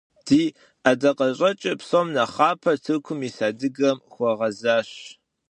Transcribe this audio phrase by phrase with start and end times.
[0.25, 0.43] Ди
[0.83, 4.89] ӀэдакъэщӀэкӀыр, псом нэхъапэ, Тыркум ис адыгэм хуэгъэзащ.